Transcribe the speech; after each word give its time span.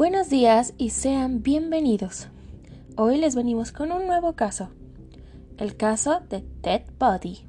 Buenos 0.00 0.30
días 0.30 0.72
y 0.78 0.88
sean 0.88 1.42
bienvenidos. 1.42 2.28
Hoy 2.96 3.18
les 3.18 3.34
venimos 3.34 3.70
con 3.70 3.92
un 3.92 4.06
nuevo 4.06 4.32
caso, 4.32 4.70
el 5.58 5.76
caso 5.76 6.22
de 6.30 6.40
Ted 6.62 6.84
Bundy. 6.98 7.46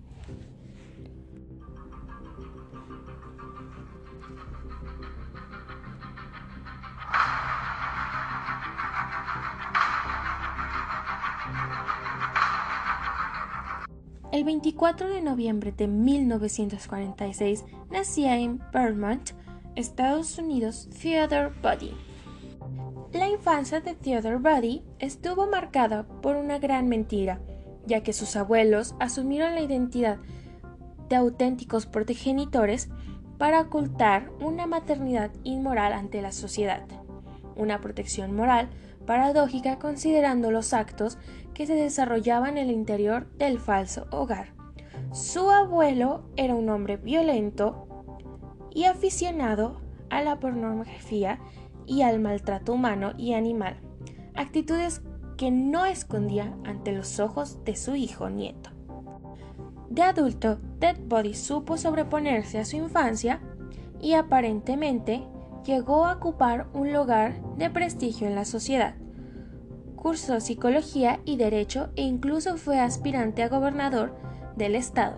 El 14.33 14.43
24 14.43 15.07
de 15.07 15.21
noviembre 15.21 15.71
de 15.71 15.87
1946 15.87 17.63
nacía 17.89 18.37
en 18.39 18.59
Vermont, 18.73 19.29
Estados 19.77 20.37
Unidos, 20.37 20.89
Theodore 21.01 21.53
Buddy. 21.63 22.10
La 23.13 23.27
infancia 23.27 23.81
de 23.81 23.93
Theodore 23.93 24.37
Buddy 24.37 24.83
estuvo 24.99 25.45
marcada 25.45 26.03
por 26.21 26.37
una 26.37 26.59
gran 26.59 26.87
mentira, 26.87 27.41
ya 27.85 28.03
que 28.03 28.13
sus 28.13 28.37
abuelos 28.37 28.95
asumieron 28.99 29.53
la 29.53 29.61
identidad 29.61 30.19
de 31.09 31.17
auténticos 31.17 31.85
progenitores 31.87 32.89
para 33.37 33.59
ocultar 33.59 34.31
una 34.39 34.65
maternidad 34.65 35.29
inmoral 35.43 35.91
ante 35.91 36.21
la 36.21 36.31
sociedad, 36.31 36.85
una 37.57 37.81
protección 37.81 38.33
moral 38.33 38.69
paradójica 39.05 39.77
considerando 39.77 40.49
los 40.49 40.73
actos 40.73 41.17
que 41.53 41.67
se 41.67 41.75
desarrollaban 41.75 42.57
en 42.57 42.69
el 42.69 42.71
interior 42.71 43.29
del 43.37 43.59
falso 43.59 44.07
hogar. 44.11 44.53
Su 45.11 45.49
abuelo 45.49 46.23
era 46.37 46.55
un 46.55 46.69
hombre 46.69 46.95
violento 46.95 47.87
y 48.73 48.85
aficionado 48.85 49.81
a 50.09 50.21
la 50.21 50.39
pornografía 50.39 51.39
y 51.85 52.01
al 52.01 52.19
maltrato 52.19 52.73
humano 52.73 53.13
y 53.17 53.33
animal, 53.33 53.79
actitudes 54.35 55.01
que 55.37 55.51
no 55.51 55.85
escondía 55.85 56.55
ante 56.65 56.91
los 56.91 57.19
ojos 57.19 57.63
de 57.65 57.75
su 57.75 57.95
hijo 57.95 58.29
nieto. 58.29 58.69
De 59.89 60.03
adulto, 60.03 60.59
Ted 60.79 60.97
Body 61.05 61.33
supo 61.33 61.77
sobreponerse 61.77 62.59
a 62.59 62.65
su 62.65 62.77
infancia 62.77 63.41
y 63.99 64.13
aparentemente 64.13 65.27
llegó 65.65 66.05
a 66.05 66.13
ocupar 66.13 66.67
un 66.73 66.93
lugar 66.93 67.41
de 67.57 67.69
prestigio 67.69 68.27
en 68.27 68.35
la 68.35 68.45
sociedad. 68.45 68.95
Cursó 69.95 70.39
psicología 70.39 71.19
y 71.25 71.37
derecho 71.37 71.89
e 71.95 72.03
incluso 72.03 72.57
fue 72.57 72.79
aspirante 72.79 73.43
a 73.43 73.49
gobernador 73.49 74.15
del 74.55 74.75
estado. 74.75 75.17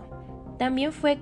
También 0.58 0.92
fue 0.92 1.18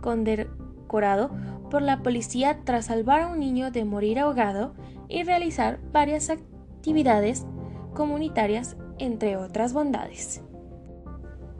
condecorado 0.00 1.30
por 1.68 1.82
la 1.82 2.02
policía 2.02 2.60
tras 2.64 2.86
salvar 2.86 3.22
a 3.22 3.26
un 3.28 3.40
niño 3.40 3.70
de 3.70 3.84
morir 3.84 4.18
ahogado 4.18 4.74
y 5.08 5.22
realizar 5.22 5.80
varias 5.92 6.30
actividades 6.30 7.46
comunitarias, 7.94 8.76
entre 8.98 9.36
otras 9.36 9.72
bondades. 9.72 10.42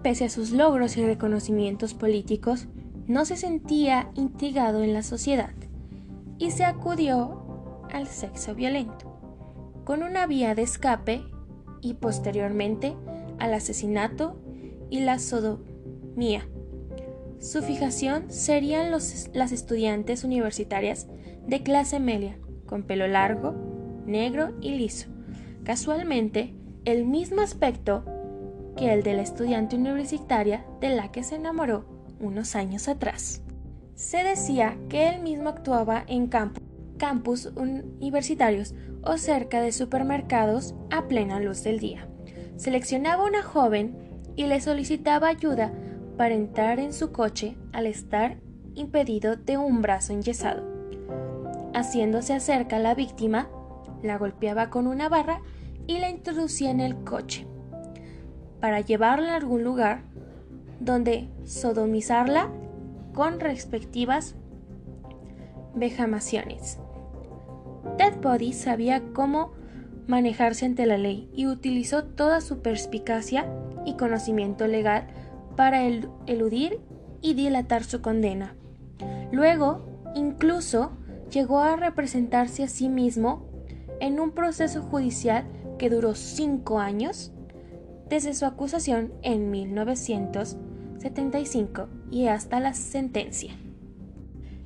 Pese 0.02 0.26
a 0.26 0.30
sus 0.30 0.52
logros 0.52 0.96
y 0.96 1.04
reconocimientos 1.04 1.94
políticos, 1.94 2.68
no 3.06 3.24
se 3.24 3.36
sentía 3.36 4.10
intrigado 4.14 4.82
en 4.82 4.92
la 4.92 5.02
sociedad 5.02 5.52
y 6.38 6.50
se 6.50 6.64
acudió 6.64 7.84
al 7.92 8.06
sexo 8.06 8.54
violento, 8.54 9.18
con 9.84 10.02
una 10.02 10.26
vía 10.26 10.54
de 10.54 10.62
escape 10.62 11.24
y 11.80 11.94
posteriormente 11.94 12.94
al 13.38 13.54
asesinato 13.54 14.36
y 14.90 15.00
la 15.00 15.18
sodomía. 15.18 16.48
Su 17.40 17.62
fijación 17.62 18.30
serían 18.30 18.90
las 18.90 19.52
estudiantes 19.52 20.24
universitarias 20.24 21.06
de 21.46 21.62
clase 21.62 22.00
media, 22.00 22.36
con 22.66 22.82
pelo 22.82 23.06
largo, 23.06 23.54
negro 24.06 24.54
y 24.60 24.70
liso. 24.70 25.08
Casualmente, 25.64 26.54
el 26.84 27.04
mismo 27.04 27.40
aspecto 27.40 28.04
que 28.76 28.92
el 28.92 29.02
de 29.02 29.14
la 29.14 29.22
estudiante 29.22 29.76
universitaria 29.76 30.64
de 30.80 30.90
la 30.90 31.12
que 31.12 31.22
se 31.22 31.36
enamoró 31.36 31.84
unos 32.20 32.56
años 32.56 32.88
atrás. 32.88 33.42
Se 33.94 34.22
decía 34.24 34.76
que 34.88 35.08
él 35.08 35.22
mismo 35.22 35.48
actuaba 35.48 36.04
en 36.06 36.28
campus 36.28 37.52
universitarios 37.56 38.74
o 39.02 39.16
cerca 39.16 39.60
de 39.60 39.72
supermercados 39.72 40.74
a 40.90 41.08
plena 41.08 41.40
luz 41.40 41.62
del 41.62 41.78
día. 41.78 42.08
Seleccionaba 42.56 43.24
una 43.24 43.42
joven 43.42 43.96
y 44.36 44.46
le 44.46 44.60
solicitaba 44.60 45.28
ayuda 45.28 45.72
para 46.18 46.34
entrar 46.34 46.80
en 46.80 46.92
su 46.92 47.12
coche 47.12 47.56
al 47.72 47.86
estar 47.86 48.36
impedido 48.74 49.36
de 49.36 49.56
un 49.56 49.80
brazo 49.80 50.12
enyesado. 50.12 50.62
Haciéndose 51.72 52.34
acerca 52.34 52.76
a 52.76 52.80
la 52.80 52.94
víctima, 52.94 53.48
la 54.02 54.18
golpeaba 54.18 54.68
con 54.68 54.86
una 54.86 55.08
barra 55.08 55.40
y 55.86 55.98
la 55.98 56.10
introducía 56.10 56.70
en 56.70 56.80
el 56.80 56.96
coche 57.04 57.46
para 58.60 58.80
llevarla 58.80 59.32
a 59.32 59.36
algún 59.36 59.62
lugar 59.62 60.02
donde 60.80 61.28
sodomizarla 61.44 62.50
con 63.14 63.40
respectivas 63.40 64.34
vejamaciones. 65.74 66.78
Ted 67.96 68.14
Body 68.20 68.52
sabía 68.52 69.02
cómo 69.12 69.52
manejarse 70.08 70.66
ante 70.66 70.86
la 70.86 70.98
ley 70.98 71.30
y 71.32 71.46
utilizó 71.46 72.04
toda 72.04 72.40
su 72.40 72.60
perspicacia 72.60 73.46
y 73.84 73.96
conocimiento 73.96 74.66
legal 74.66 75.06
para 75.58 75.82
eludir 75.82 76.80
y 77.20 77.34
dilatar 77.34 77.82
su 77.82 78.00
condena. 78.00 78.54
Luego, 79.32 79.84
incluso, 80.14 80.92
llegó 81.32 81.58
a 81.58 81.74
representarse 81.74 82.62
a 82.62 82.68
sí 82.68 82.88
mismo 82.88 83.44
en 83.98 84.20
un 84.20 84.30
proceso 84.30 84.82
judicial 84.82 85.46
que 85.76 85.90
duró 85.90 86.14
cinco 86.14 86.78
años 86.78 87.32
desde 88.08 88.34
su 88.34 88.46
acusación 88.46 89.12
en 89.22 89.50
1975 89.50 91.88
y 92.12 92.28
hasta 92.28 92.60
la 92.60 92.72
sentencia. 92.72 93.56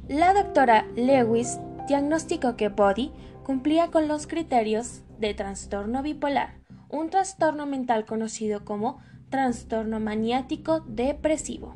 La 0.08 0.34
doctora 0.34 0.84
Lewis 0.94 1.58
diagnosticó 1.88 2.56
que 2.56 2.68
Body 2.68 3.12
cumplía 3.44 3.90
con 3.90 4.08
los 4.08 4.26
criterios 4.26 5.00
de 5.18 5.32
trastorno 5.32 6.02
bipolar, 6.02 6.60
un 6.90 7.08
trastorno 7.08 7.64
mental 7.64 8.04
conocido 8.04 8.66
como 8.66 9.00
trastorno 9.32 9.98
maniático 9.98 10.78
depresivo. 10.86 11.74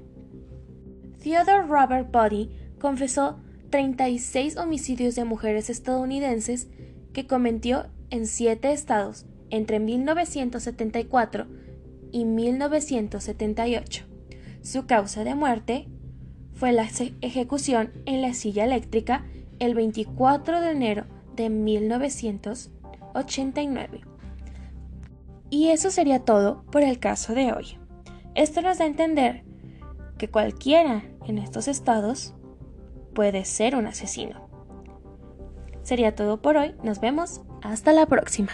Theodore 1.20 1.66
Robert 1.66 2.12
Body 2.12 2.50
confesó 2.78 3.40
36 3.70 4.56
homicidios 4.58 5.16
de 5.16 5.24
mujeres 5.24 5.70
estadounidenses 5.70 6.68
que 7.12 7.26
cometió 7.26 7.86
en 8.10 8.28
siete 8.28 8.70
estados 8.70 9.26
entre 9.50 9.80
1974 9.80 11.48
y 12.12 12.24
1978. 12.24 14.04
Su 14.62 14.86
causa 14.86 15.24
de 15.24 15.34
muerte 15.34 15.88
fue 16.54 16.70
la 16.72 16.88
ejecución 17.20 17.90
en 18.04 18.22
la 18.22 18.32
silla 18.34 18.64
eléctrica 18.64 19.26
el 19.58 19.74
24 19.74 20.60
de 20.60 20.70
enero 20.70 21.06
de 21.34 21.50
1989. 21.50 24.15
Y 25.50 25.68
eso 25.68 25.90
sería 25.90 26.24
todo 26.24 26.64
por 26.70 26.82
el 26.82 26.98
caso 26.98 27.34
de 27.34 27.52
hoy. 27.52 27.78
Esto 28.34 28.62
nos 28.62 28.78
da 28.78 28.84
a 28.84 28.88
entender 28.88 29.44
que 30.18 30.28
cualquiera 30.28 31.02
en 31.26 31.38
estos 31.38 31.68
estados 31.68 32.34
puede 33.14 33.44
ser 33.44 33.76
un 33.76 33.86
asesino. 33.86 34.48
Sería 35.82 36.14
todo 36.14 36.42
por 36.42 36.56
hoy, 36.56 36.74
nos 36.82 37.00
vemos, 37.00 37.42
hasta 37.62 37.92
la 37.92 38.06
próxima. 38.06 38.52